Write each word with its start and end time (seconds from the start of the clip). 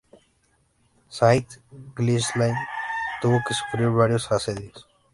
Saint-Ghislain 1.17 2.55
tuvo 3.21 3.39
que 3.47 3.53
sufrir 3.53 3.89
varios 3.91 4.31
asedios. 4.31 4.87